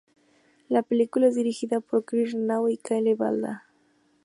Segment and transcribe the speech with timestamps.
[0.67, 3.67] La película es dirigida por Chris Renaud y Kyle Balda.